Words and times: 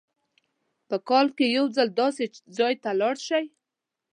په 0.87 0.97
کال 1.09 1.27
کې 1.37 1.45
یو 1.57 1.65
ځل 1.75 1.89
داسې 2.01 2.23
ځای 2.57 2.73
ته 2.83 2.89
لاړ 2.99 3.15
شئ. 3.27 3.45